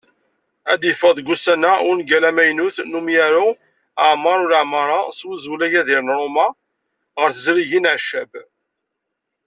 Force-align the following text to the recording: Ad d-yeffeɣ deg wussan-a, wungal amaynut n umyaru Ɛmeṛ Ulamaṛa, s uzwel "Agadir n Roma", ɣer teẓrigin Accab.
Ad 0.71 0.77
d-yeffeɣ 0.81 1.11
deg 1.17 1.27
wussan-a, 1.29 1.71
wungal 1.85 2.23
amaynut 2.29 2.77
n 2.83 2.97
umyaru 2.99 3.47
Ɛmeṛ 4.11 4.37
Ulamaṛa, 4.45 4.99
s 5.17 5.19
uzwel 5.31 5.65
"Agadir 5.65 6.01
n 6.03 6.13
Roma", 6.17 6.47
ɣer 7.19 7.29
teẓrigin 7.35 7.89
Accab. 7.95 8.31